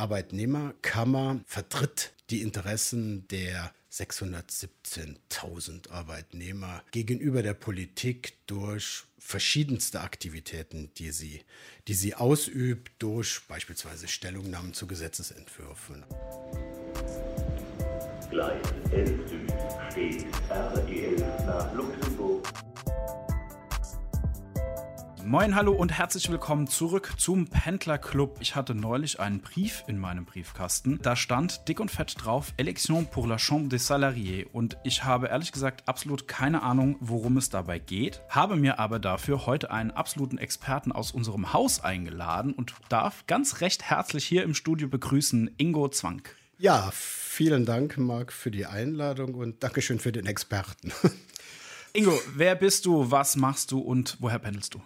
[0.00, 11.42] Arbeitnehmerkammer vertritt die Interessen der 617.000 Arbeitnehmer gegenüber der Politik durch verschiedenste Aktivitäten, die sie,
[11.86, 16.04] die sie ausübt, durch beispielsweise Stellungnahmen zu Gesetzesentwürfen.
[18.30, 18.62] Gleis
[18.92, 19.52] 11 Süd
[19.90, 21.99] steht RE11 nach Luxemburg.
[25.30, 28.38] Moin, hallo und herzlich willkommen zurück zum Pendlerclub.
[28.40, 30.98] Ich hatte neulich einen Brief in meinem Briefkasten.
[31.02, 34.48] Da stand dick und fett drauf Election pour la Chambre des Salariés.
[34.52, 38.22] Und ich habe ehrlich gesagt absolut keine Ahnung, worum es dabei geht.
[38.28, 43.60] Habe mir aber dafür heute einen absoluten Experten aus unserem Haus eingeladen und darf ganz
[43.60, 46.34] recht herzlich hier im Studio begrüßen Ingo Zwank.
[46.58, 50.90] Ja, vielen Dank, Marc, für die Einladung und Dankeschön für den Experten.
[51.92, 54.82] Ingo, wer bist du, was machst du und woher pendelst du?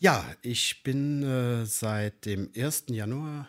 [0.00, 2.84] Ja, ich bin äh, seit dem 1.
[2.90, 3.48] Januar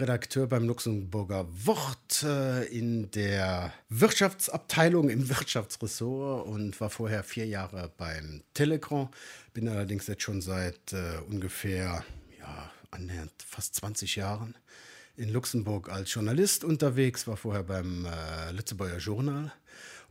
[0.00, 7.92] Redakteur beim Luxemburger Wort äh, in der Wirtschaftsabteilung im Wirtschaftsressort und war vorher vier Jahre
[7.98, 9.10] beim Telegram.
[9.52, 12.02] Bin allerdings jetzt schon seit äh, ungefähr
[12.38, 14.54] ja, annähernd fast 20 Jahren
[15.18, 19.52] in Luxemburg als Journalist unterwegs, war vorher beim äh, Lützebauer Journal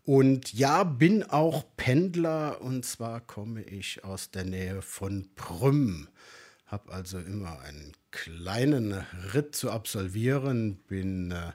[0.05, 6.07] und ja, bin auch Pendler und zwar komme ich aus der Nähe von Prüm.
[6.67, 8.93] Habe also immer einen kleinen
[9.33, 11.51] Ritt zu absolvieren, bin äh,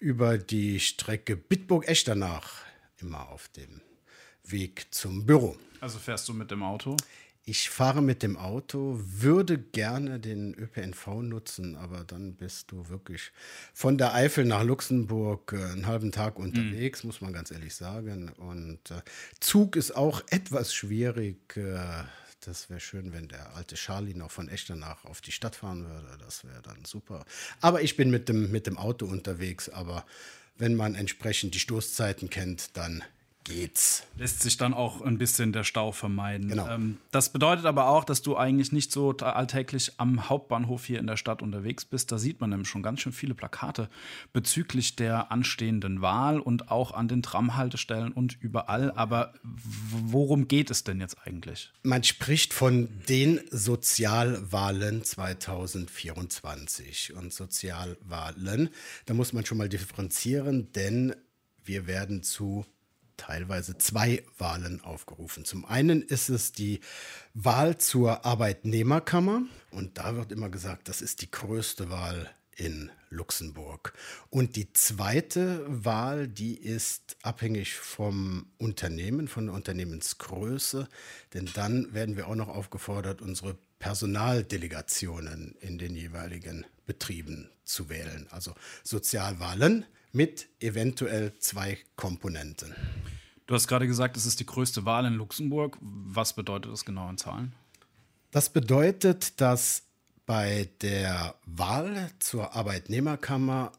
[0.00, 2.64] über die Strecke Bitburg-Echternach
[3.00, 3.80] immer auf dem
[4.44, 5.56] Weg zum Büro.
[5.80, 6.96] Also fährst du mit dem Auto?
[7.44, 13.32] Ich fahre mit dem Auto, würde gerne den ÖPNV nutzen, aber dann bist du wirklich
[13.74, 17.08] von der Eifel nach Luxemburg äh, einen halben Tag unterwegs, mhm.
[17.08, 18.28] muss man ganz ehrlich sagen.
[18.28, 19.02] Und äh,
[19.40, 21.56] Zug ist auch etwas schwierig.
[21.56, 22.04] Äh,
[22.44, 26.18] das wäre schön, wenn der alte Charlie noch von Echternach auf die Stadt fahren würde.
[26.24, 27.24] Das wäre dann super.
[27.60, 29.68] Aber ich bin mit dem, mit dem Auto unterwegs.
[29.68, 30.06] Aber
[30.58, 33.02] wenn man entsprechend die Stoßzeiten kennt, dann
[33.44, 34.04] geht's.
[34.16, 36.48] Lässt sich dann auch ein bisschen der Stau vermeiden.
[36.48, 36.68] Genau.
[36.68, 41.06] Ähm, das bedeutet aber auch, dass du eigentlich nicht so alltäglich am Hauptbahnhof hier in
[41.06, 42.12] der Stadt unterwegs bist.
[42.12, 43.88] Da sieht man nämlich schon ganz schön viele Plakate
[44.32, 48.92] bezüglich der anstehenden Wahl und auch an den Tramhaltestellen und überall.
[48.92, 51.72] Aber worum geht es denn jetzt eigentlich?
[51.82, 57.14] Man spricht von den Sozialwahlen 2024.
[57.14, 58.70] Und Sozialwahlen,
[59.06, 61.14] da muss man schon mal differenzieren, denn
[61.64, 62.64] wir werden zu
[63.16, 65.44] teilweise zwei Wahlen aufgerufen.
[65.44, 66.80] Zum einen ist es die
[67.34, 73.92] Wahl zur Arbeitnehmerkammer und da wird immer gesagt, das ist die größte Wahl in Luxemburg.
[74.30, 80.88] Und die zweite Wahl, die ist abhängig vom Unternehmen, von der Unternehmensgröße,
[81.34, 88.26] denn dann werden wir auch noch aufgefordert, unsere Personaldelegationen in den jeweiligen Betrieben zu wählen.
[88.30, 92.74] Also Sozialwahlen mit eventuell zwei Komponenten.
[93.46, 95.78] Du hast gerade gesagt, es ist die größte Wahl in Luxemburg.
[95.80, 97.54] Was bedeutet das genau in Zahlen?
[98.30, 99.82] Das bedeutet, dass
[100.26, 103.72] bei der Wahl zur Arbeitnehmerkammer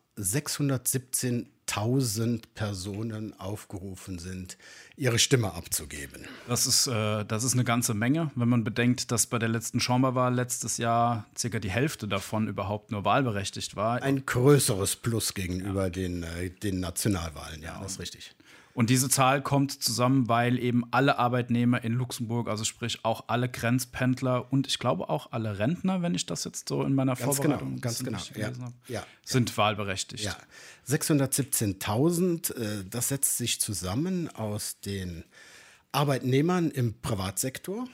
[1.67, 4.57] 617.000 Personen aufgerufen sind,
[4.95, 6.25] ihre Stimme abzugeben.
[6.47, 9.79] Das ist, äh, das ist eine ganze Menge, wenn man bedenkt, dass bei der letzten
[9.79, 14.01] Chamberwahl letztes Jahr circa die Hälfte davon überhaupt nur wahlberechtigt war.
[14.01, 15.89] Ein größeres Plus gegenüber ja.
[15.89, 18.35] den, äh, den Nationalwahlen, ja, ja, das ist richtig.
[18.73, 23.47] Und diese Zahl kommt zusammen, weil eben alle Arbeitnehmer in Luxemburg, also sprich auch alle
[23.47, 27.37] Grenzpendler und ich glaube auch alle Rentner, wenn ich das jetzt so in meiner ganz
[27.37, 28.51] Vorbereitung genau, ganz genau, ja,
[28.87, 29.57] ja, sind ja.
[29.57, 30.23] wahlberechtigt.
[30.23, 30.35] Ja,
[30.87, 35.23] 617.000, äh, das setzt sich zusammen aus den
[35.91, 37.87] Arbeitnehmern im Privatsektor,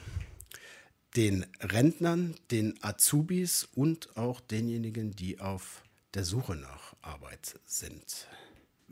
[1.18, 8.28] den Rentnern, den Azubis und auch denjenigen, die auf der Suche nach Arbeit sind.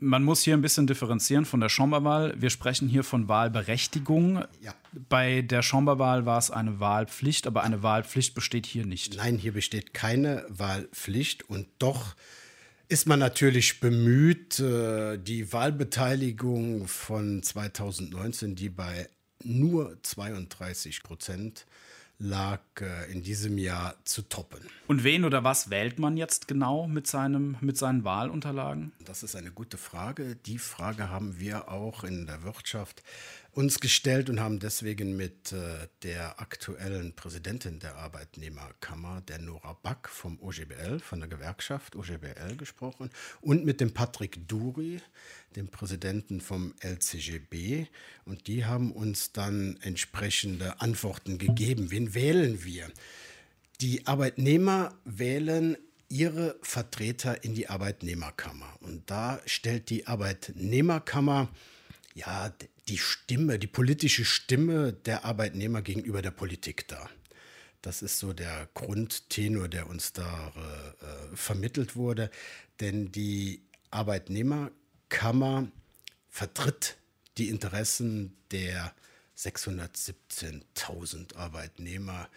[0.00, 2.34] Man muss hier ein bisschen differenzieren von der Chamberwahl.
[2.40, 4.44] Wir sprechen hier von Wahlberechtigung.
[4.60, 4.74] Ja.
[5.08, 9.16] Bei der Chamberwahl war es eine Wahlpflicht, aber eine Wahlpflicht besteht hier nicht.
[9.16, 12.14] Nein, hier besteht keine Wahlpflicht und doch
[12.88, 19.08] ist man natürlich bemüht, äh, die Wahlbeteiligung von 2019, die bei
[19.44, 21.66] nur 32 Prozent
[22.18, 24.60] lag äh, in diesem Jahr zu toppen.
[24.88, 28.92] Und wen oder was wählt man jetzt genau mit, seinem, mit seinen Wahlunterlagen?
[29.04, 30.34] Das ist eine gute Frage.
[30.34, 33.02] Die Frage haben wir auch in der Wirtschaft
[33.58, 40.08] uns gestellt und haben deswegen mit äh, der aktuellen Präsidentin der Arbeitnehmerkammer, der Nora Back
[40.08, 43.10] vom OGBL, von der Gewerkschaft OGBL gesprochen
[43.40, 45.00] und mit dem Patrick Duri,
[45.56, 47.86] dem Präsidenten vom LCGB.
[48.24, 51.90] Und die haben uns dann entsprechende Antworten gegeben.
[51.90, 52.88] Wen wählen wir?
[53.80, 55.76] Die Arbeitnehmer wählen
[56.08, 58.72] ihre Vertreter in die Arbeitnehmerkammer.
[58.82, 61.48] Und da stellt die Arbeitnehmerkammer
[62.14, 62.52] ja
[62.88, 67.10] die Stimme, die politische Stimme der Arbeitnehmer gegenüber der Politik dar.
[67.82, 70.52] Das ist so der Grundtenor, der uns da äh,
[71.36, 72.30] vermittelt wurde.
[72.80, 75.70] Denn die Arbeitnehmerkammer
[76.28, 76.96] vertritt
[77.36, 78.92] die Interessen der
[79.36, 82.28] 617.000 Arbeitnehmer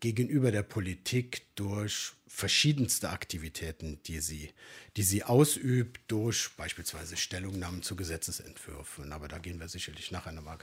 [0.00, 4.50] gegenüber der Politik durch verschiedenste Aktivitäten, die sie,
[4.96, 9.12] die sie ausübt, durch beispielsweise Stellungnahmen zu Gesetzesentwürfen.
[9.12, 10.58] Aber da gehen wir sicherlich nachher nochmal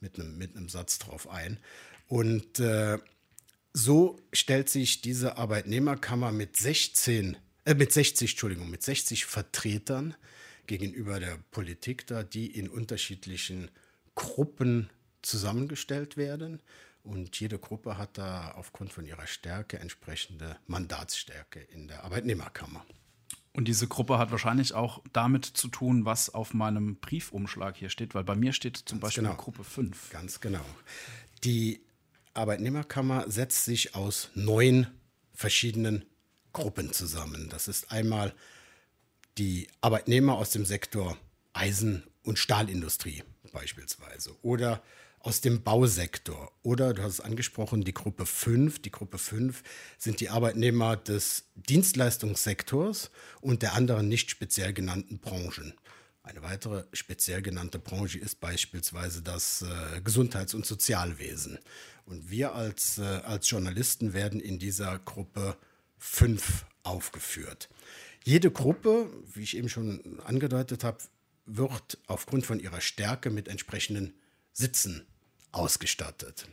[0.00, 1.58] mit einem, mit einem Satz drauf ein.
[2.08, 2.98] Und äh,
[3.72, 10.14] so stellt sich diese Arbeitnehmerkammer mit 16, äh, mit 60, Entschuldigung, mit 60 Vertretern
[10.66, 13.70] gegenüber der Politik da, die in unterschiedlichen
[14.14, 14.90] Gruppen
[15.22, 16.60] zusammengestellt werden.
[17.02, 22.84] Und jede Gruppe hat da aufgrund von ihrer Stärke entsprechende Mandatsstärke in der Arbeitnehmerkammer.
[23.54, 28.14] Und diese Gruppe hat wahrscheinlich auch damit zu tun, was auf meinem Briefumschlag hier steht,
[28.14, 29.36] weil bei mir steht zum Ganz Beispiel genau.
[29.36, 30.10] Gruppe 5.
[30.10, 30.64] Ganz genau.
[31.44, 31.82] Die
[32.34, 34.86] Arbeitnehmerkammer setzt sich aus neun
[35.34, 36.04] verschiedenen
[36.52, 37.48] Gruppen zusammen.
[37.50, 38.34] Das ist einmal
[39.38, 41.18] die Arbeitnehmer aus dem Sektor
[41.52, 43.22] Eisen- und Stahlindustrie
[43.52, 44.82] beispielsweise oder
[45.22, 46.52] aus dem Bausektor.
[46.62, 48.80] Oder, du hast es angesprochen, die Gruppe 5.
[48.82, 49.62] Die Gruppe 5
[49.96, 53.10] sind die Arbeitnehmer des Dienstleistungssektors
[53.40, 55.74] und der anderen nicht speziell genannten Branchen.
[56.24, 61.58] Eine weitere speziell genannte Branche ist beispielsweise das äh, Gesundheits- und Sozialwesen.
[62.04, 65.56] Und wir als, äh, als Journalisten werden in dieser Gruppe
[65.98, 67.68] 5 aufgeführt.
[68.24, 70.98] Jede Gruppe, wie ich eben schon angedeutet habe,
[71.46, 74.14] wird aufgrund von ihrer Stärke mit entsprechenden
[74.52, 75.06] Sitzen
[75.52, 76.48] ausgestattet.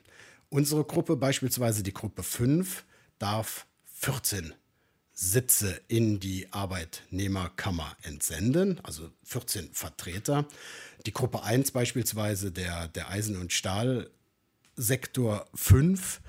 [0.49, 2.85] Unsere Gruppe, beispielsweise die Gruppe 5,
[3.17, 4.53] darf 14
[5.13, 10.47] Sitze in die Arbeitnehmerkammer entsenden, also 14 Vertreter.
[11.05, 16.21] Die Gruppe 1 beispielsweise, der, der Eisen- und Stahlsektor 5.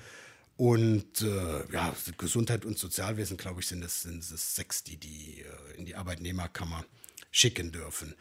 [0.57, 5.41] Und äh, ja, Gesundheit und Sozialwesen, glaube ich, sind es, sind es sechs, die die
[5.41, 6.85] äh, in die Arbeitnehmerkammer
[7.31, 8.15] schicken dürfen.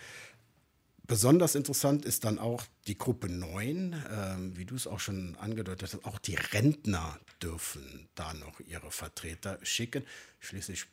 [1.09, 5.91] Besonders interessant ist dann auch die Gruppe 9, äh, wie du es auch schon angedeutet
[5.91, 6.05] hast.
[6.05, 10.05] Auch die Rentner dürfen da noch ihre Vertreter schicken.
[10.39, 10.85] Schließlich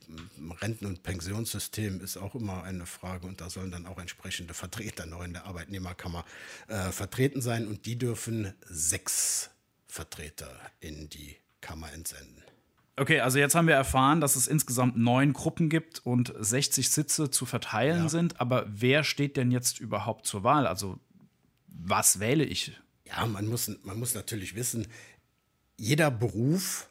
[0.62, 5.04] Renten- und Pensionssystem ist auch immer eine Frage und da sollen dann auch entsprechende Vertreter
[5.04, 6.24] noch in der Arbeitnehmerkammer
[6.68, 9.50] äh, vertreten sein und die dürfen sechs
[9.86, 12.42] Vertreter in die Kammer entsenden.
[12.98, 17.31] Okay, also jetzt haben wir erfahren, dass es insgesamt neun Gruppen gibt und 60 Sitze
[17.31, 18.08] zu verteilen ja.
[18.08, 18.40] sind.
[18.40, 20.66] Aber wer steht denn jetzt überhaupt zur Wahl?
[20.66, 20.98] Also
[21.69, 22.72] was wähle ich?
[23.04, 24.87] Ja, man muss, man muss natürlich wissen,
[25.76, 26.88] jeder Beruf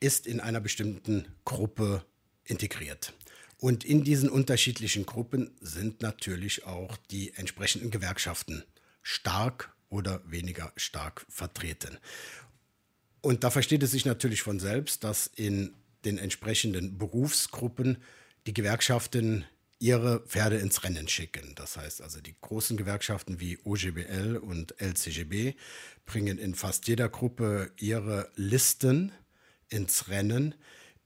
[0.00, 2.04] ist in einer bestimmten Gruppe
[2.44, 3.14] integriert.
[3.58, 8.62] Und in diesen unterschiedlichen Gruppen sind natürlich auch die entsprechenden Gewerkschaften
[9.02, 11.98] stark oder weniger stark vertreten.
[13.20, 15.74] Und da versteht es sich natürlich von selbst, dass in
[16.04, 17.98] den entsprechenden Berufsgruppen
[18.46, 19.44] die Gewerkschaften
[19.80, 21.54] ihre Pferde ins Rennen schicken.
[21.54, 25.56] Das heißt also, die großen Gewerkschaften wie OGBL und LCGB
[26.04, 29.12] bringen in fast jeder Gruppe ihre Listen
[29.68, 30.54] ins Rennen.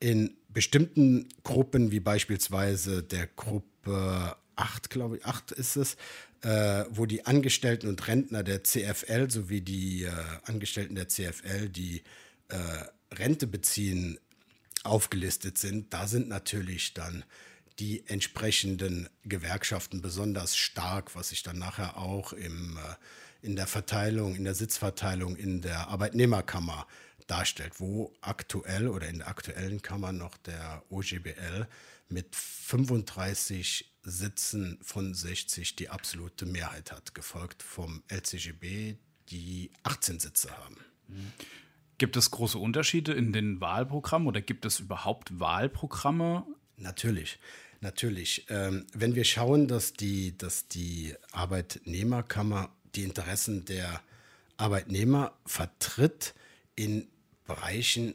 [0.00, 5.96] In bestimmten Gruppen, wie beispielsweise der Gruppe 8, glaube ich, 8 ist es,
[6.42, 10.12] äh, wo die Angestellten und Rentner der CFL sowie die äh,
[10.44, 12.02] Angestellten der CFL, die
[12.48, 14.19] äh, Rente beziehen,
[14.84, 15.92] aufgelistet sind.
[15.92, 17.24] Da sind natürlich dann
[17.78, 24.36] die entsprechenden Gewerkschaften besonders stark, was sich dann nachher auch im, äh, in der Verteilung,
[24.36, 26.86] in der Sitzverteilung in der Arbeitnehmerkammer
[27.26, 31.66] darstellt, wo aktuell oder in der aktuellen Kammer noch der OGBL
[32.08, 38.96] mit 35 Sitzen von 60 die absolute Mehrheit hat, gefolgt vom LCGB,
[39.30, 40.76] die 18 Sitze haben.
[41.98, 46.44] Gibt es große Unterschiede in den Wahlprogrammen oder gibt es überhaupt Wahlprogramme?
[46.76, 47.38] Natürlich,
[47.80, 48.46] natürlich.
[48.48, 54.02] Ähm, wenn wir schauen, dass die, dass die Arbeitnehmerkammer die Interessen der
[54.56, 56.34] Arbeitnehmer vertritt
[56.74, 57.08] in
[57.46, 58.14] Bereichen,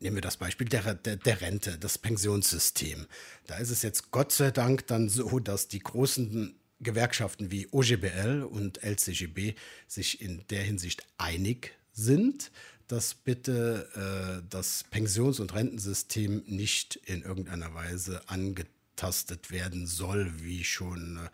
[0.00, 3.06] Nehmen wir das Beispiel der, der, der, Rente, das Pensionssystem.
[3.46, 8.48] Da ist es jetzt Gott sei Dank dann so, dass die großen Gewerkschaften wie OGBL
[8.50, 9.54] und LCGB
[9.86, 12.50] sich in der Hinsicht einig sind,
[12.88, 20.64] dass bitte äh, das Pensions- und Rentensystem nicht in irgendeiner Weise angetastet werden soll, wie
[20.64, 21.28] schon äh,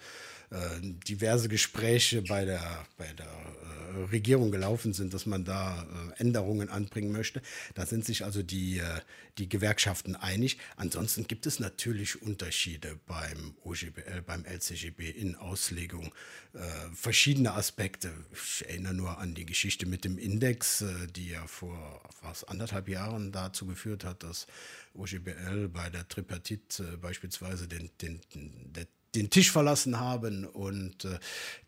[1.09, 6.69] diverse Gespräche bei der, bei der äh, Regierung gelaufen sind, dass man da äh, Änderungen
[6.69, 7.43] anbringen möchte.
[7.75, 9.01] Da sind sich also die, äh,
[9.39, 10.59] die Gewerkschaften einig.
[10.77, 16.15] Ansonsten gibt es natürlich Unterschiede beim OGBL, beim LCGB in Auslegung.
[16.53, 16.59] Äh,
[16.95, 18.13] verschiedene Aspekte.
[18.33, 22.89] Ich erinnere nur an die Geschichte mit dem Index, äh, die ja vor fast anderthalb
[22.89, 24.47] Jahren dazu geführt hat, dass
[24.95, 28.77] OGBL bei der Tripartit äh, beispielsweise den, den, den,
[29.17, 31.19] den Tisch verlassen haben und äh,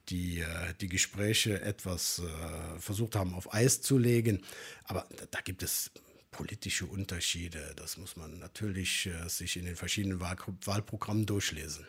[0.09, 4.43] die, äh, die Gespräche etwas äh, versucht haben auf Eis zu legen.
[4.85, 5.91] Aber da, gibt es
[6.31, 7.75] politische Unterschiede.
[7.77, 11.87] Das muss man natürlich sich in den verschiedenen Wahl Wahlprogrammen durchlesen.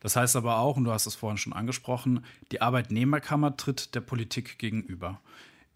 [0.00, 4.00] Das heißt aber auch, und du hast es vorhin schon angesprochen, die Arbeitnehmerkammer tritt der
[4.00, 5.20] Politik gegenüber.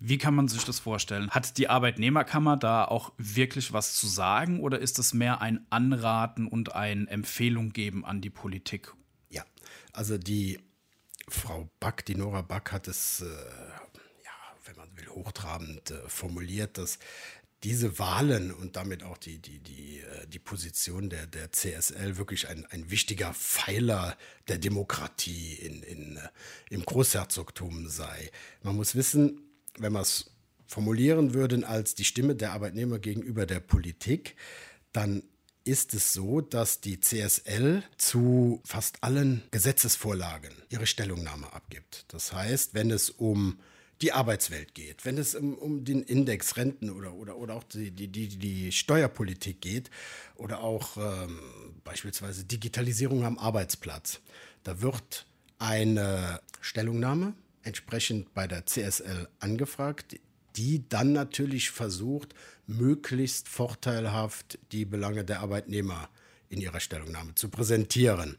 [0.05, 1.31] Wie kann man sich das vorstellen?
[1.31, 6.49] Hat die Arbeitnehmerkammer da auch wirklich was zu sagen oder ist es mehr ein Anraten
[6.49, 8.95] und eine Empfehlung geben an die Politik?
[9.93, 10.59] Also die
[11.29, 14.31] Frau Back, die Nora Back hat es, äh, ja,
[14.65, 16.99] wenn man will, hochtrabend äh, formuliert, dass
[17.63, 22.49] diese Wahlen und damit auch die, die, die, äh, die Position der, der CSL wirklich
[22.49, 24.17] ein, ein wichtiger Pfeiler
[24.49, 26.29] der Demokratie in, in, äh,
[26.71, 28.31] im Großherzogtum sei.
[28.63, 29.43] Man muss wissen,
[29.79, 30.31] wenn wir es
[30.67, 34.37] formulieren würden als die Stimme der Arbeitnehmer gegenüber der Politik,
[34.93, 35.23] dann
[35.65, 42.05] ist es so, dass die CSL zu fast allen Gesetzesvorlagen ihre Stellungnahme abgibt.
[42.09, 43.59] Das heißt, wenn es um
[44.03, 47.93] die Arbeitswelt geht, wenn es um, um den Index Renten oder, oder, oder auch die,
[47.93, 49.91] die, die, Steuerpolitik geht
[50.35, 51.39] oder auch ähm,
[51.85, 54.21] beispielsweise Digitalisierung am Arbeitsplatz,
[54.65, 55.27] da wird
[55.59, 60.19] eine Stellungnahme entsprechend bei der CSL angefragt,
[60.57, 62.35] die dann natürlich versucht,
[62.79, 66.09] möglichst vorteilhaft die Belange der Arbeitnehmer
[66.49, 68.37] in ihrer Stellungnahme zu präsentieren.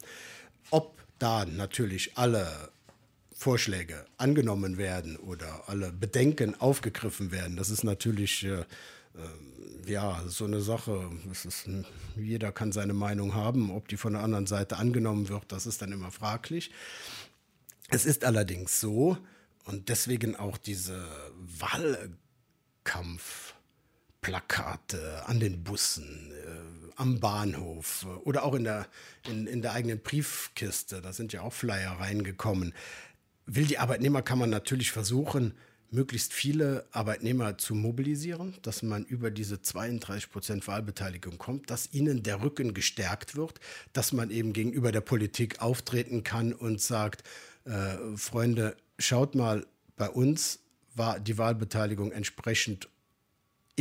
[0.69, 2.71] Ob da natürlich alle
[3.33, 8.65] Vorschläge angenommen werden oder alle Bedenken aufgegriffen werden, das ist natürlich äh, äh
[9.85, 11.11] ja so eine Sache.
[11.31, 11.69] Ist,
[12.15, 13.69] jeder kann seine Meinung haben.
[13.69, 16.71] Ob die von der anderen Seite angenommen wird, das ist dann immer fraglich.
[17.89, 19.17] Es ist allerdings so,
[19.65, 21.05] und deswegen auch diese
[24.23, 28.87] Wahlkampfplakate an den Bussen, äh, am Bahnhof äh, oder auch in der,
[29.29, 32.73] in, in der eigenen Briefkiste, da sind ja auch Flyer reingekommen,
[33.45, 35.53] will die Arbeitnehmerkammer natürlich versuchen,
[35.91, 42.23] möglichst viele Arbeitnehmer zu mobilisieren, dass man über diese 32 Prozent Wahlbeteiligung kommt, dass ihnen
[42.23, 43.59] der Rücken gestärkt wird,
[43.91, 47.23] dass man eben gegenüber der Politik auftreten kann und sagt,
[47.65, 50.59] äh, Freunde, schaut mal, bei uns
[50.95, 52.87] war die Wahlbeteiligung entsprechend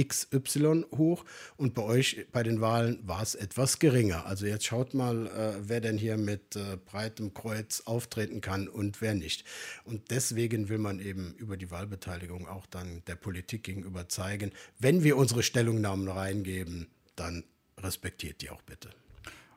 [0.01, 1.25] XY hoch
[1.57, 4.27] und bei euch bei den Wahlen war es etwas geringer.
[4.27, 9.01] Also jetzt schaut mal, äh, wer denn hier mit äh, breitem Kreuz auftreten kann und
[9.01, 9.45] wer nicht.
[9.85, 15.05] Und deswegen will man eben über die Wahlbeteiligung auch dann der Politik gegenüber zeigen, wenn
[15.05, 17.45] wir unsere Stellungnahmen reingeben, dann
[17.79, 18.91] respektiert die auch bitte.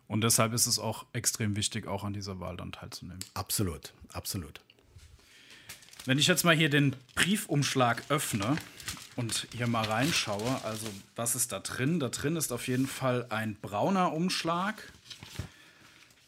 [0.08, 3.24] Und deshalb ist es auch extrem wichtig, auch an dieser Wahl dann teilzunehmen.
[3.34, 4.62] Absolut, absolut.
[6.06, 8.58] Wenn ich jetzt mal hier den Briefumschlag öffne
[9.16, 12.00] und hier mal reinschaue, also was ist da drin?
[12.00, 14.76] Da drin ist auf jeden Fall ein brauner Umschlag.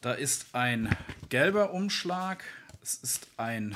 [0.02, 0.96] Da ist ein
[1.30, 2.44] gelber Umschlag.
[2.82, 3.76] Es ist ein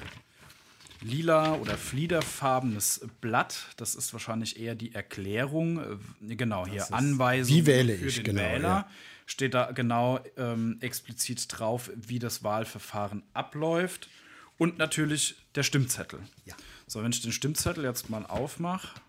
[1.02, 3.66] lila oder fliederfarbenes Blatt.
[3.78, 6.00] Das ist wahrscheinlich eher die Erklärung.
[6.22, 8.68] Äh, genau, hier Anweisung wie wähle für ich, den genau, Wähler.
[8.68, 8.90] ja.
[9.26, 14.10] Steht da genau ähm, explizit drauf, wie das Wahlverfahren abläuft.
[14.58, 16.20] Und natürlich der Stimmzettel.
[16.46, 16.54] Ja.
[16.92, 19.00] So, wenn ich den Stimmzettel jetzt mal aufmache,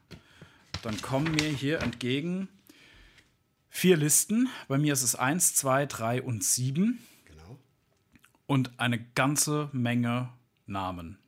[0.83, 2.47] dann kommen mir hier entgegen
[3.71, 4.49] vier Listen.
[4.69, 7.59] Bei mir ist es 1, 2, 3 und 7 Genau.
[8.47, 10.29] und eine ganze Menge
[10.65, 11.19] Namen,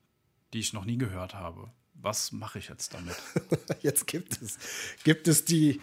[0.52, 1.72] die ich noch nie gehört habe.
[1.94, 3.16] Was mache ich jetzt damit?
[3.82, 4.56] Jetzt gibt es,
[5.02, 5.80] gibt es die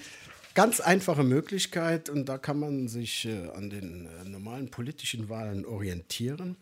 [0.53, 5.65] ganz einfache Möglichkeit, und da kann man sich äh, an den äh, normalen politischen Wahlen
[5.65, 6.55] orientieren.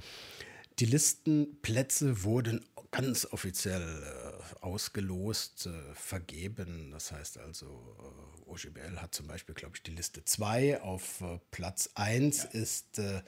[0.79, 6.91] Die Listenplätze wurden ganz offiziell äh, ausgelost, äh, vergeben.
[6.91, 10.81] Das heißt also, äh, OGBL hat zum Beispiel, glaube ich, die Liste 2.
[10.81, 13.21] Auf äh, Platz 1 ist äh,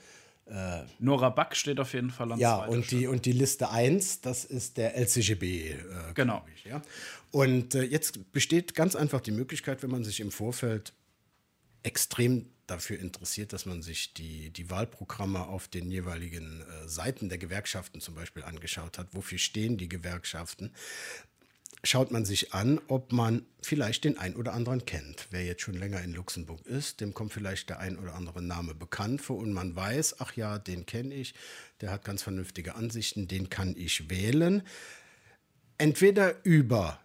[1.00, 4.44] Nora Back steht auf jeden Fall an ja, und die, und die Liste 1, das
[4.44, 5.44] ist der LCGB.
[5.44, 5.78] Äh,
[6.14, 6.44] Genau.
[6.56, 6.82] Ich, ja.
[7.32, 10.94] Und äh, jetzt besteht ganz einfach die Möglichkeit, wenn man sich im Vorfeld
[11.84, 17.38] extrem dafür interessiert, dass man sich die, die Wahlprogramme auf den jeweiligen äh, Seiten der
[17.38, 19.10] Gewerkschaften zum Beispiel angeschaut hat.
[19.12, 20.72] Wofür stehen die Gewerkschaften?
[21.84, 25.28] schaut man sich an, ob man vielleicht den ein oder anderen kennt.
[25.32, 28.76] Wer jetzt schon länger in Luxemburg ist, dem kommt vielleicht der ein oder andere Name
[28.76, 31.34] bekannt vor und man weiß, ach ja, den kenne ich,
[31.82, 34.64] der hat ganz vernünftige Ansichten, den kann ich wählen.
[35.78, 37.00] Entweder über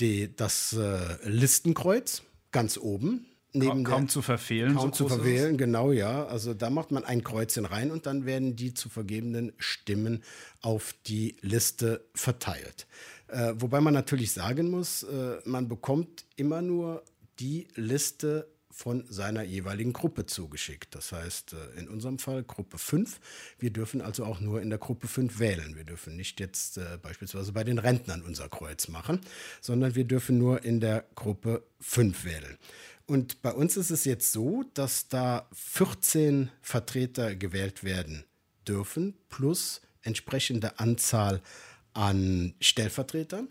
[0.00, 4.74] die, das äh, Listenkreuz ganz oben, neben kaum, der, zu verfehlen.
[4.74, 6.26] Kaum so zu verfehlen, genau, ja.
[6.26, 10.22] Also da macht man ein Kreuzchen rein und dann werden die zu vergebenen Stimmen
[10.60, 12.86] auf die Liste verteilt.
[13.28, 17.02] Äh, wobei man natürlich sagen muss, äh, man bekommt immer nur
[17.38, 20.96] die Liste von seiner jeweiligen Gruppe zugeschickt.
[20.96, 23.20] Das heißt, äh, in unserem Fall Gruppe 5.
[23.58, 25.76] Wir dürfen also auch nur in der Gruppe 5 wählen.
[25.76, 29.20] Wir dürfen nicht jetzt äh, beispielsweise bei den Rentnern unser Kreuz machen,
[29.60, 32.58] sondern wir dürfen nur in der Gruppe 5 wählen.
[33.06, 38.24] Und bei uns ist es jetzt so, dass da 14 Vertreter gewählt werden
[38.66, 41.42] dürfen, plus entsprechende Anzahl
[41.92, 43.48] an Stellvertretern.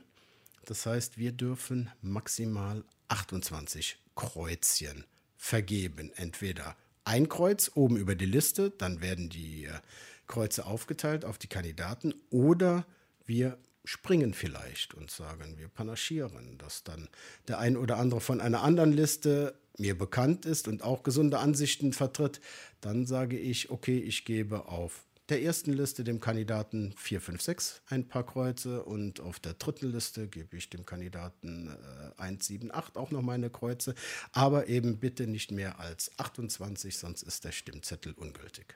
[0.66, 5.06] Das heißt, wir dürfen maximal 28 Kreuzchen
[5.38, 6.12] vergeben.
[6.16, 9.80] Entweder ein Kreuz oben über die Liste, dann werden die äh,
[10.28, 12.86] Kreuze aufgeteilt auf die Kandidaten, oder
[13.26, 17.10] wir springen vielleicht und sagen, wir panaschieren, dass dann
[17.48, 21.94] der ein oder andere von einer anderen Liste mir bekannt ist und auch gesunde Ansichten
[21.94, 22.40] vertritt,
[22.82, 27.82] dann sage ich, okay, ich gebe auf der ersten Liste dem Kandidaten 4, 5, 6
[27.88, 31.70] ein paar Kreuze und auf der dritten Liste gebe ich dem Kandidaten
[32.18, 33.96] äh, 1, 7, 8 auch noch meine Kreuze,
[34.32, 38.76] aber eben bitte nicht mehr als 28, sonst ist der Stimmzettel ungültig.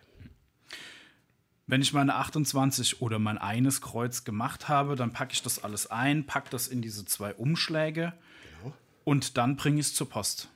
[1.68, 5.88] Wenn ich meine 28 oder mein eines Kreuz gemacht habe, dann packe ich das alles
[5.88, 8.14] ein, packe das in diese zwei Umschläge
[8.62, 8.74] genau.
[9.04, 10.50] und dann bringe ich es zur Post.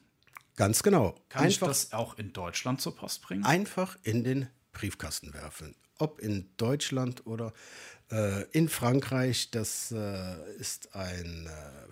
[0.56, 1.16] Ganz genau.
[1.28, 3.44] Kann einfach, ich das auch in Deutschland zur Post bringen?
[3.44, 5.76] Einfach in den Briefkasten werfen.
[5.98, 7.54] Ob in Deutschland oder
[8.10, 11.92] äh, in Frankreich, das äh, ist ein äh,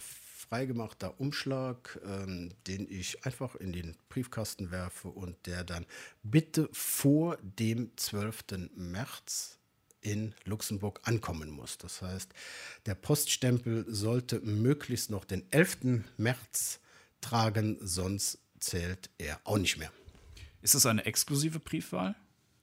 [0.50, 5.86] freigemachter Umschlag, ähm, den ich einfach in den Briefkasten werfe und der dann
[6.24, 8.70] bitte vor dem 12.
[8.76, 9.60] März
[10.02, 11.78] in Luxemburg ankommen muss.
[11.78, 12.34] Das heißt,
[12.86, 16.04] der Poststempel sollte möglichst noch den 11.
[16.18, 16.80] März
[17.22, 19.92] tragen, sonst zählt er auch nicht mehr.
[20.62, 22.16] Ist es eine exklusive Briefwahl?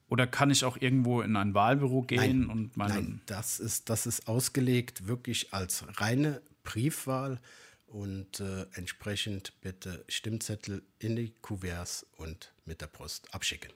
[0.08, 2.94] Oder kann ich auch irgendwo in ein Wahlbüro gehen nein, und meinen.
[2.94, 7.40] Nein, das ist, das ist ausgelegt wirklich als reine Briefwahl
[7.96, 13.72] und äh, entsprechend bitte Stimmzettel in die Kuverts und mit der Post abschicken.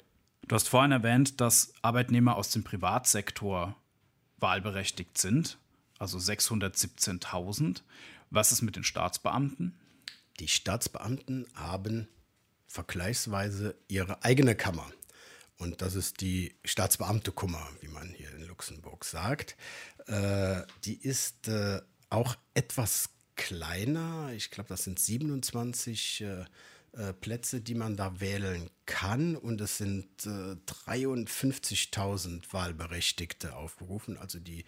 [0.46, 3.74] Du hast vorhin erwähnt, dass Arbeitnehmer aus dem Privatsektor
[4.36, 5.56] wahlberechtigt sind,
[5.98, 7.80] also 617.000.
[8.28, 9.74] Was ist mit den Staatsbeamten?
[10.38, 12.06] Die Staatsbeamten haben
[12.66, 14.90] vergleichsweise ihre eigene Kammer.
[15.56, 19.56] Und das ist die Staatsbeamtekummer, wie man hier in Luxemburg sagt.
[20.08, 21.80] Äh, die ist äh,
[22.10, 23.08] auch etwas
[23.40, 24.32] kleiner.
[24.34, 26.44] Ich glaube, das sind 27 äh,
[26.92, 29.34] äh, Plätze, die man da wählen kann.
[29.34, 34.64] Und es sind äh, 53.000 Wahlberechtigte aufgerufen, also die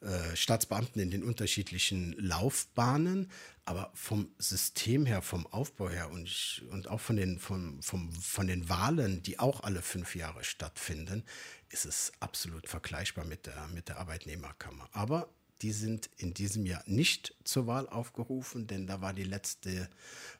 [0.00, 3.30] äh, Staatsbeamten in den unterschiedlichen Laufbahnen.
[3.66, 8.46] Aber vom System her, vom Aufbau her und, und auch von den, vom, vom, von
[8.46, 11.24] den Wahlen, die auch alle fünf Jahre stattfinden,
[11.68, 14.88] ist es absolut vergleichbar mit der, mit der Arbeitnehmerkammer.
[14.92, 15.28] Aber
[15.64, 19.88] die sind in diesem Jahr nicht zur Wahl aufgerufen, denn da war die letzte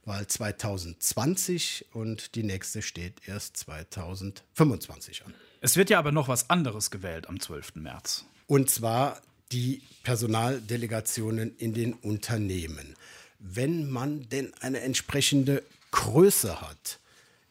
[0.04, 5.32] Wahl 2020 und die nächste steht erst 2025 an.
[5.62, 7.76] Es wird ja aber noch was anderes gewählt am 12.
[7.76, 8.26] März.
[8.46, 12.94] Und zwar die Personaldelegationen in den Unternehmen.
[13.38, 17.00] Wenn man denn eine entsprechende Größe hat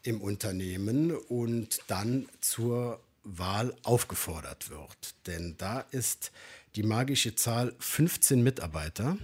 [0.03, 5.15] im Unternehmen und dann zur Wahl aufgefordert wird.
[5.25, 6.31] Denn da ist
[6.75, 9.17] die magische Zahl 15 Mitarbeiter,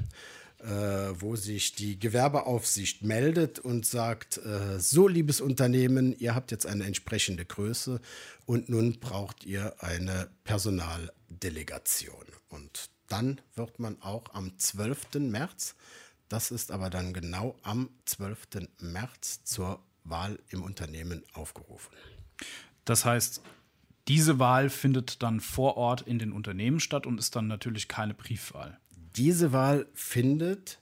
[0.60, 6.66] äh, wo sich die Gewerbeaufsicht meldet und sagt, äh, so liebes Unternehmen, ihr habt jetzt
[6.66, 8.02] eine entsprechende Größe
[8.46, 12.26] und nun braucht ihr eine Personaldelegation.
[12.50, 15.20] Und dann wird man auch am 12.
[15.20, 15.76] März,
[16.28, 18.70] das ist aber dann genau am 12.
[18.80, 21.96] März zur Wahl im Unternehmen aufgerufen.
[22.86, 23.42] Das heißt,
[24.10, 28.16] diese Wahl findet dann vor Ort in den Unternehmen statt und ist dann natürlich keine
[28.16, 28.80] Briefwahl.
[29.16, 30.80] Diese Wahl findet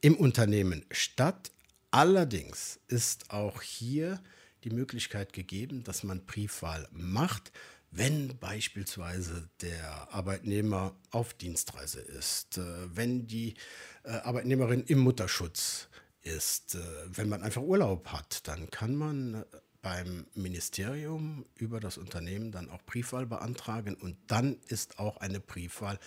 [0.00, 1.52] im Unternehmen statt.
[1.90, 4.22] Allerdings ist auch hier
[4.64, 7.52] die Möglichkeit gegeben, dass man Briefwahl macht,
[7.90, 12.62] wenn beispielsweise der Arbeitnehmer auf Dienstreise ist, äh,
[12.96, 13.54] wenn die
[14.02, 15.88] äh, Arbeitnehmerin im Mutterschutz
[16.22, 19.44] ist, äh, wenn man einfach Urlaub hat, dann kann man
[19.84, 25.98] beim Ministerium über das Unternehmen dann auch Briefwahl beantragen und dann ist auch eine Briefwahl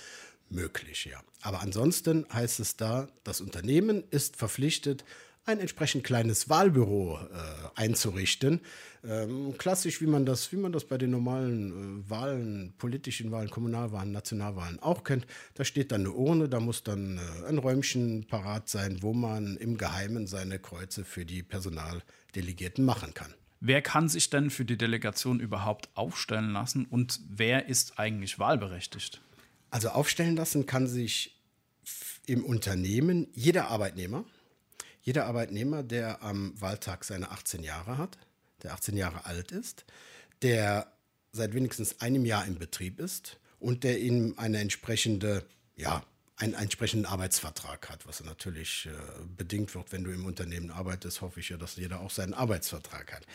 [0.50, 1.22] möglich, ja.
[1.42, 5.06] Aber ansonsten heißt es da, das Unternehmen ist verpflichtet,
[5.46, 7.28] ein entsprechend kleines Wahlbüro äh,
[7.76, 8.62] einzurichten.
[9.08, 13.50] Ähm, klassisch, wie man das, wie man das bei den normalen äh, Wahlen, politischen Wahlen,
[13.50, 15.26] Kommunalwahlen, Nationalwahlen auch kennt.
[15.54, 19.56] Da steht dann eine Urne, da muss dann äh, ein Räumchen parat sein, wo man
[19.56, 23.34] im Geheimen seine Kreuze für die Personaldelegierten machen kann.
[23.60, 29.22] Wer kann sich denn für die Delegation überhaupt aufstellen lassen und wer ist eigentlich wahlberechtigt?
[29.70, 31.39] Also aufstellen lassen kann sich
[32.26, 34.26] im Unternehmen jeder Arbeitnehmer,
[35.02, 38.17] jeder Arbeitnehmer, der am Wahltag seine 18 Jahre hat,
[38.63, 39.86] der 18 Jahre alt ist,
[40.41, 40.91] der
[41.32, 46.04] seit wenigstens einem Jahr im Betrieb ist und der ihm eine entsprechende, ja,
[46.38, 48.91] einen entsprechenden Arbeitsvertrag hat, was natürlich äh,
[49.36, 53.12] bedingt wird, wenn du im Unternehmen arbeitest, hoffe ich ja, dass jeder auch seinen Arbeitsvertrag
[53.12, 53.26] hat.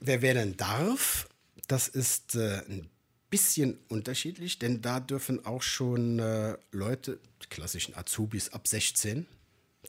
[0.00, 1.28] Wer wählen darf,
[1.66, 2.88] das ist äh, ein
[3.28, 9.26] bisschen unterschiedlich, denn da dürfen auch schon äh, Leute, die klassischen Azubis ab 16,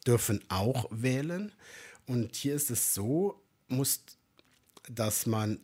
[0.05, 1.53] dürfen auch wählen.
[2.05, 4.01] Und hier ist es so, muss,
[4.89, 5.59] dass man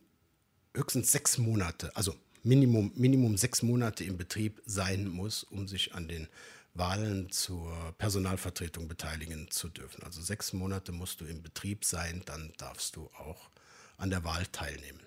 [0.73, 2.15] höchstens sechs Monate, also
[2.45, 6.27] Minimum, Minimum sechs Monate im Betrieb sein muss, um sich an den
[6.75, 10.03] Wahlen zur Personalvertretung beteiligen zu dürfen.
[10.03, 13.49] Also sechs Monate musst du im Betrieb sein, dann darfst du auch
[13.97, 14.99] an der Wahl teilnehmen.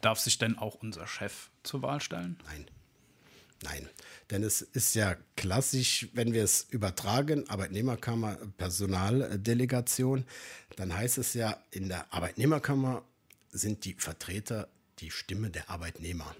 [0.00, 2.38] Darf sich denn auch unser Chef zur Wahl stellen?
[2.46, 2.66] Nein.
[3.62, 3.88] Nein,
[4.30, 10.26] denn es ist ja klassisch, wenn wir es übertragen, Arbeitnehmerkammer, Personaldelegation,
[10.76, 13.02] dann heißt es ja, in der Arbeitnehmerkammer
[13.50, 16.34] sind die Vertreter die Stimme der Arbeitnehmer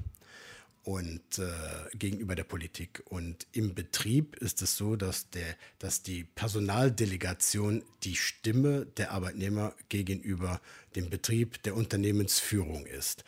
[0.86, 3.02] und äh, gegenüber der Politik.
[3.06, 9.74] Und im Betrieb ist es so, dass, der, dass die Personaldelegation die Stimme der Arbeitnehmer
[9.88, 10.60] gegenüber
[10.94, 13.24] dem Betrieb der Unternehmensführung ist.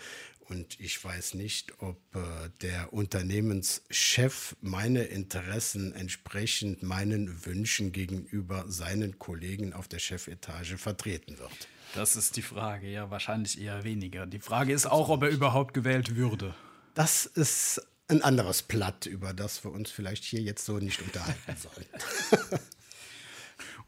[0.49, 2.21] Und ich weiß nicht, ob äh,
[2.63, 11.69] der Unternehmenschef meine Interessen entsprechend meinen Wünschen gegenüber seinen Kollegen auf der Chefetage vertreten wird.
[11.99, 14.25] Das ist die Frage, ja, wahrscheinlich eher weniger.
[14.25, 16.55] Die Frage ist auch, ob er überhaupt gewählt würde.
[16.95, 21.57] Das ist ein anderes Blatt, über das wir uns vielleicht hier jetzt so nicht unterhalten
[21.57, 22.51] sollen.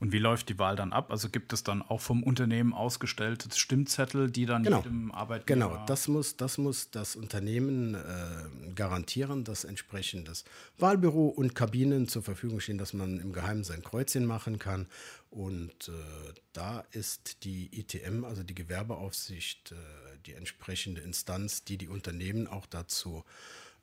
[0.01, 1.11] Und wie läuft die Wahl dann ab?
[1.13, 4.79] Also gibt es dann auch vom Unternehmen ausgestellte Stimmzettel, die dann genau.
[4.79, 5.69] jedem Arbeitnehmer...
[5.69, 10.45] Genau, das muss das, muss das Unternehmen äh, garantieren, dass entsprechendes
[10.79, 14.87] Wahlbüro und Kabinen zur Verfügung stehen, dass man im Geheimen sein Kreuzchen machen kann.
[15.31, 19.77] Und äh, da ist die ITM, also die Gewerbeaufsicht, äh,
[20.27, 23.25] die entsprechende Instanz, die die Unternehmen auch dazu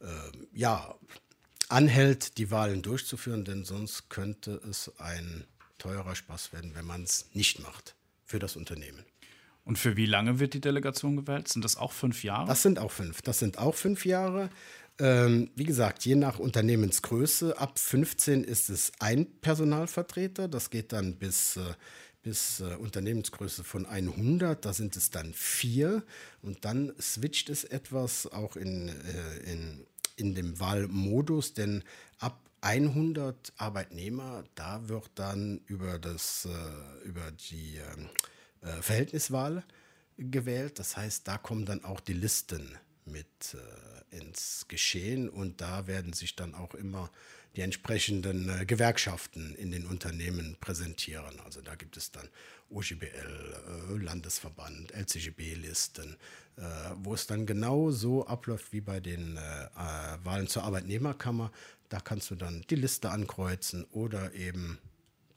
[0.01, 0.05] äh,
[0.51, 0.93] ja,
[1.69, 5.45] anhält, die Wahlen durchzuführen, denn sonst könnte es ein
[5.77, 9.05] teurer Spaß werden, wenn man es nicht macht für das Unternehmen.
[9.67, 11.49] Und für wie lange wird die Delegation gewählt?
[11.49, 12.47] Sind das auch fünf Jahre?
[12.47, 13.21] Das sind auch fünf.
[13.21, 14.49] Das sind auch fünf Jahre.
[14.97, 20.47] Ähm, wie gesagt, je nach Unternehmensgröße, ab 15 ist es ein Personalvertreter.
[20.47, 21.73] Das geht dann bis, äh,
[22.23, 24.63] bis äh, Unternehmensgröße von 100.
[24.63, 26.01] Da sind es dann vier.
[26.41, 31.83] Und dann switcht es etwas auch in, äh, in, in dem Wahlmodus, denn
[32.19, 38.09] ab 100 Arbeitnehmer, da wird dann über, das, äh, über die ähm,
[38.67, 39.63] äh, Verhältniswahl
[40.17, 40.79] gewählt.
[40.79, 46.13] Das heißt, da kommen dann auch die Listen mit äh, ins Geschehen und da werden
[46.13, 47.11] sich dann auch immer
[47.55, 51.39] die entsprechenden äh, Gewerkschaften in den Unternehmen präsentieren.
[51.43, 52.29] Also da gibt es dann
[52.69, 56.17] OGBL, äh, Landesverband, LCGB-Listen,
[56.57, 56.61] äh,
[56.97, 59.37] wo es dann genau so abläuft wie bei den
[60.23, 61.51] Wahlen zur Arbeitnehmerkammer.
[61.89, 64.77] Da kannst du dann die Liste ankreuzen oder eben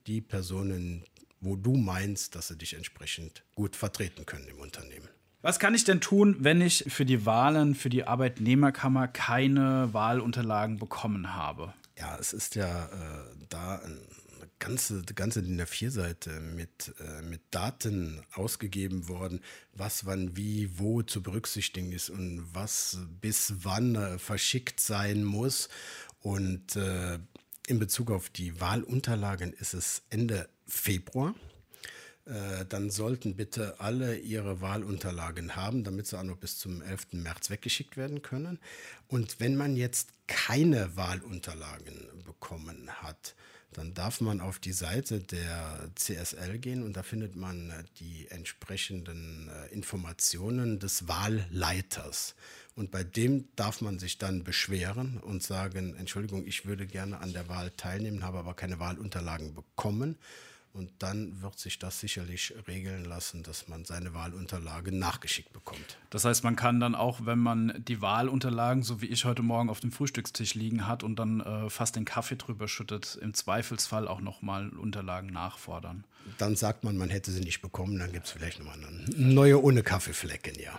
[0.06, 1.04] die Personen,
[1.40, 5.08] wo du meinst, dass sie dich entsprechend gut vertreten können im Unternehmen.
[5.42, 10.78] Was kann ich denn tun, wenn ich für die Wahlen, für die Arbeitnehmerkammer keine Wahlunterlagen
[10.78, 11.72] bekommen habe?
[11.98, 13.98] Ja, es ist ja äh, da eine
[14.58, 19.40] ganze, ganze DIN A4-Seite mit, äh, mit Daten ausgegeben worden,
[19.72, 25.68] was wann wie wo zu berücksichtigen ist und was bis wann äh, verschickt sein muss.
[26.20, 27.18] Und äh,
[27.66, 31.34] in Bezug auf die Wahlunterlagen ist es Ende Februar.
[32.26, 37.12] Äh, dann sollten bitte alle ihre Wahlunterlagen haben, damit sie auch noch bis zum 11.
[37.12, 38.58] März weggeschickt werden können.
[39.08, 43.34] Und wenn man jetzt keine Wahlunterlagen bekommen hat,
[43.72, 49.48] dann darf man auf die Seite der CSL gehen und da findet man die entsprechenden
[49.48, 52.34] äh, Informationen des Wahlleiters.
[52.74, 57.32] Und bei dem darf man sich dann beschweren und sagen, Entschuldigung, ich würde gerne an
[57.32, 60.18] der Wahl teilnehmen, habe aber keine Wahlunterlagen bekommen.
[60.72, 65.98] Und dann wird sich das sicherlich regeln lassen, dass man seine Wahlunterlagen nachgeschickt bekommt.
[66.10, 69.68] Das heißt, man kann dann auch, wenn man die Wahlunterlagen, so wie ich heute Morgen
[69.68, 74.06] auf dem Frühstückstisch liegen hat und dann äh, fast den Kaffee drüber schüttet, im Zweifelsfall
[74.06, 76.04] auch nochmal Unterlagen nachfordern.
[76.38, 79.60] Dann sagt man, man hätte sie nicht bekommen, dann gibt es vielleicht nochmal eine neue
[79.60, 80.78] ohne Kaffeeflecken, ja.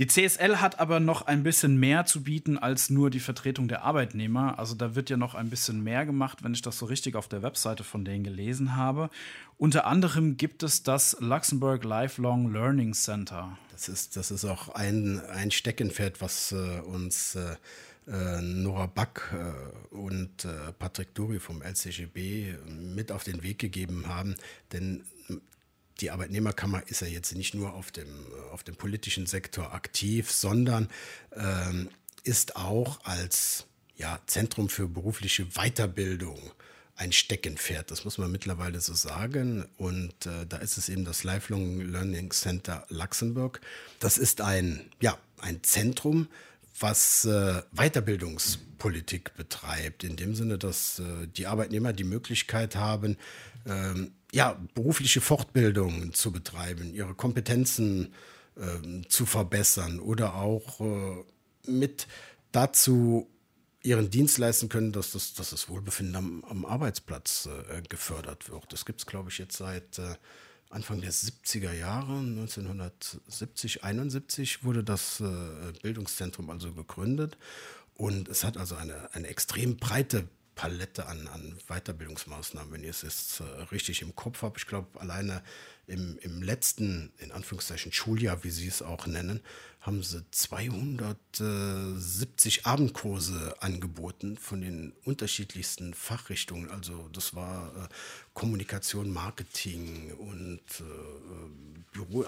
[0.00, 3.82] Die CSL hat aber noch ein bisschen mehr zu bieten als nur die Vertretung der
[3.82, 4.58] Arbeitnehmer.
[4.58, 7.28] Also da wird ja noch ein bisschen mehr gemacht, wenn ich das so richtig auf
[7.28, 9.10] der Webseite von denen gelesen habe.
[9.58, 13.58] Unter anderem gibt es das Luxemburg Lifelong Learning Center.
[13.72, 17.56] Das ist, das ist auch ein, ein Steckenpferd, was äh, uns äh,
[18.10, 22.54] äh Nora Back äh, und äh, Patrick Duri vom LCGB
[22.94, 24.34] mit auf den Weg gegeben haben.
[24.72, 25.04] Denn
[26.00, 28.08] die Arbeitnehmerkammer ist ja jetzt nicht nur auf dem,
[28.52, 30.88] auf dem politischen Sektor aktiv, sondern
[31.34, 31.90] ähm,
[32.24, 36.38] ist auch als ja, Zentrum für berufliche Weiterbildung
[36.96, 39.64] ein Steckenpferd, das muss man mittlerweile so sagen.
[39.78, 43.62] Und äh, da ist es eben das Lifelong Learning Center Luxemburg.
[44.00, 46.28] Das ist ein, ja, ein Zentrum,
[46.78, 53.16] was äh, Weiterbildungspolitik betreibt, in dem Sinne, dass äh, die Arbeitnehmer die Möglichkeit haben,
[53.66, 58.14] ähm, ja, berufliche Fortbildung zu betreiben, ihre Kompetenzen
[58.56, 61.24] äh, zu verbessern oder auch äh,
[61.70, 62.06] mit
[62.52, 63.28] dazu
[63.82, 68.72] ihren Dienst leisten können, dass das, dass das Wohlbefinden am, am Arbeitsplatz äh, gefördert wird.
[68.72, 70.14] Das gibt es, glaube ich, jetzt seit äh,
[70.68, 75.24] Anfang der 70er Jahre, 1970, 71 wurde das äh,
[75.82, 77.38] Bildungszentrum also gegründet.
[77.94, 83.02] Und es hat also eine, eine extrem breite Palette an, an Weiterbildungsmaßnahmen, wenn ihr es
[83.02, 84.58] jetzt äh, richtig im Kopf habt.
[84.58, 85.42] Ich glaube, alleine
[85.90, 89.40] im, im letzten, in Anführungszeichen, Schuljahr, wie Sie es auch nennen,
[89.80, 96.70] haben sie 270 Abendkurse angeboten von den unterschiedlichsten Fachrichtungen.
[96.70, 97.88] Also das war äh,
[98.34, 100.84] Kommunikation, Marketing und äh,
[101.92, 102.26] Büro,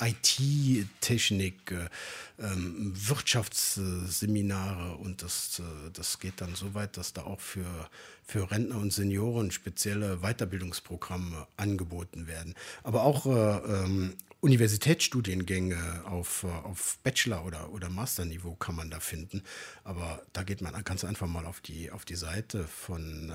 [0.00, 1.90] IT-Technik, äh,
[2.38, 7.90] ähm, Wirtschaftsseminare und das, äh, das geht dann so weit, dass da auch für,
[8.24, 12.54] für Rentner und Senioren spezielle Weiterbildungsprogramme angeboten werden.
[12.82, 19.42] Aber auch äh, ähm, Universitätsstudiengänge auf, auf Bachelor- oder, oder Masterniveau kann man da finden.
[19.84, 23.34] Aber da geht man ganz einfach mal auf die, auf die Seite von, äh,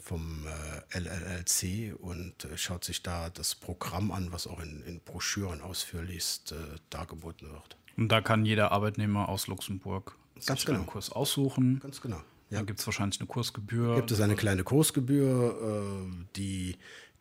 [0.00, 5.00] vom äh, LLLC und äh, schaut sich da das Programm an, was auch in, in
[5.00, 6.56] Broschüren ausführlichst äh,
[6.90, 7.76] dargeboten wird.
[7.96, 10.78] Und da kann jeder Arbeitnehmer aus Luxemburg Ganz genau.
[10.78, 11.78] einen Kurs aussuchen.
[11.80, 12.20] Ganz genau.
[12.52, 12.58] Ja.
[12.58, 13.96] Dann gibt es wahrscheinlich eine Kursgebühr.
[13.96, 16.76] Gibt es eine kleine Kursgebühr, äh, die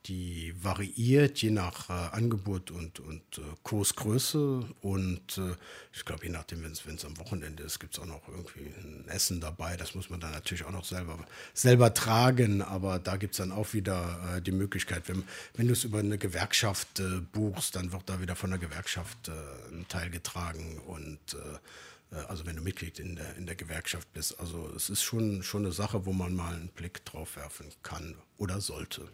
[0.08, 4.65] die variiert je nach äh, Angebot und, und äh, Kursgröße.
[4.82, 5.56] Und äh,
[5.94, 9.06] ich glaube, je nachdem, wenn es am Wochenende ist, gibt es auch noch irgendwie ein
[9.10, 9.78] Essen dabei.
[9.78, 11.20] Das muss man dann natürlich auch noch selber,
[11.54, 12.63] selber tragen.
[12.63, 16.00] Aber da gibt es dann auch wieder äh, die Möglichkeit, wenn, wenn du es über
[16.00, 19.32] eine Gewerkschaft äh, buchst, dann wird da wieder von der Gewerkschaft äh,
[19.72, 20.80] ein Teil getragen.
[20.88, 21.20] Und
[22.28, 24.39] also wenn du Mitglied in der, in der Gewerkschaft bist.
[24.39, 28.15] Also es ist schon, schon eine Sache, wo man mal einen Blick drauf werfen kann
[28.38, 29.08] oder sollte.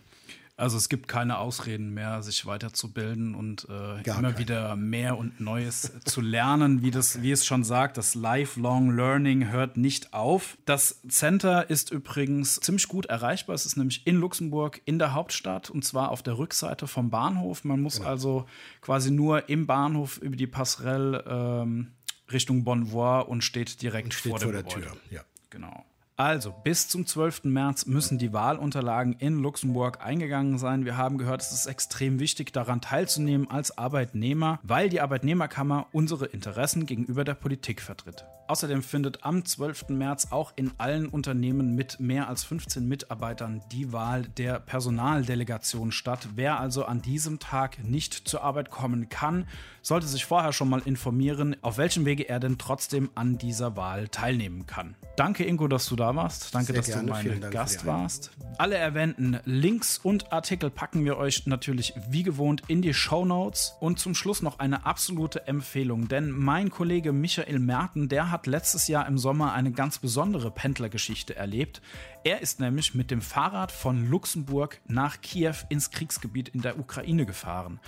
[0.59, 4.37] Also es gibt keine Ausreden mehr, sich weiterzubilden und äh, immer keine.
[4.39, 6.81] wieder mehr und Neues zu lernen.
[6.81, 10.57] Wie, das, wie es schon sagt, das Lifelong Learning hört nicht auf.
[10.65, 13.53] Das Center ist übrigens ziemlich gut erreichbar.
[13.53, 17.63] Es ist nämlich in Luxemburg in der Hauptstadt und zwar auf der Rückseite vom Bahnhof.
[17.63, 18.09] Man muss Genau.
[18.09, 18.45] also
[18.81, 21.91] quasi nur im Bahnhof über die Passerelle ähm,
[22.31, 24.87] Richtung Bonvois und steht direkt Steht vor, vor, der Gebäude.
[24.87, 24.97] Tür.
[25.09, 25.21] Ja.
[25.49, 25.85] Genau.
[26.19, 27.43] Also, bis zum 12.
[27.43, 30.83] März müssen die Wahlunterlagen in Luxemburg eingegangen sein.
[30.83, 36.25] Wir haben gehört, es ist extrem wichtig, daran teilzunehmen als Arbeitnehmer, weil die Arbeitnehmerkammer unsere
[36.25, 38.25] Interessen gegenüber der Politik vertritt.
[38.47, 39.89] Außerdem findet am 12.
[39.89, 46.29] März auch in allen Unternehmen mit mehr als 15 Mitarbeitern die Wahl der Personaldelegation statt.
[46.35, 49.45] Wer also an diesem Tag nicht zur Arbeit kommen kann,
[49.81, 54.07] sollte sich vorher schon mal informieren, auf welchem Wege er denn trotzdem an dieser Wahl
[54.07, 54.95] teilnehmen kann.
[55.15, 56.53] Danke, Ingo, dass du da warst.
[56.53, 57.03] Danke, Sehr dass gerne.
[57.03, 58.31] du mein Gast warst.
[58.57, 63.75] Alle erwähnten Links und Artikel packen wir euch natürlich wie gewohnt in die Show Notes.
[63.79, 68.87] Und zum Schluss noch eine absolute Empfehlung, denn mein Kollege Michael Merten, der hat letztes
[68.87, 71.81] Jahr im Sommer eine ganz besondere Pendlergeschichte erlebt.
[72.23, 77.25] Er ist nämlich mit dem Fahrrad von Luxemburg nach Kiew ins Kriegsgebiet in der Ukraine
[77.25, 77.79] gefahren.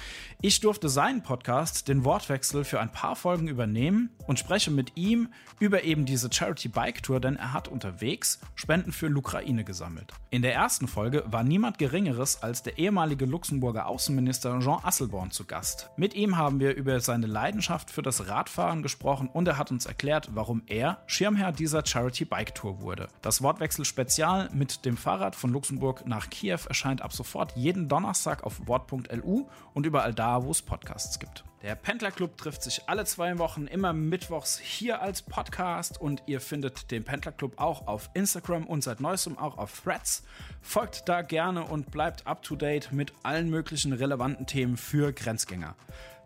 [0.41, 5.29] Ich durfte seinen Podcast, den Wortwechsel, für ein paar Folgen übernehmen und spreche mit ihm
[5.59, 10.13] über eben diese Charity Bike Tour, denn er hat unterwegs Spenden für Lukraine gesammelt.
[10.29, 15.45] In der ersten Folge war niemand Geringeres als der ehemalige Luxemburger Außenminister Jean Asselborn zu
[15.45, 15.89] Gast.
[15.97, 19.85] Mit ihm haben wir über seine Leidenschaft für das Radfahren gesprochen und er hat uns
[19.85, 23.07] erklärt, warum er Schirmherr dieser Charity Bike Tour wurde.
[23.21, 23.85] Das Wortwechsel
[24.19, 29.47] Spezial mit dem Fahrrad von Luxemburg nach Kiew erscheint ab sofort jeden Donnerstag auf wort.lu
[29.73, 31.45] und überall da, wo es Podcasts gibt.
[31.61, 36.41] Der Pendler Club trifft sich alle zwei Wochen immer mittwochs hier als Podcast und ihr
[36.41, 40.25] findet den Pendler Club auch auf Instagram und seit neuestem auch auf Threads.
[40.61, 45.75] Folgt da gerne und bleibt up to date mit allen möglichen relevanten Themen für Grenzgänger.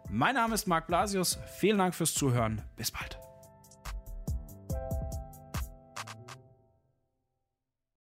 [0.10, 1.38] Mein Name ist Marc Blasius.
[1.60, 2.63] Vielen Dank fürs Zuhören.
[2.75, 3.19] Bis bald.